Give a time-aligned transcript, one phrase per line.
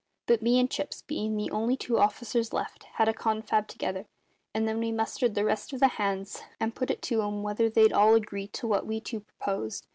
[0.25, 4.07] But me and Chips, bein' the only two officers left, had a confab together,
[4.51, 7.69] and then we mustered the rest of the hands and put it to 'em whether
[7.69, 9.85] they'd all agree to what we two proposed.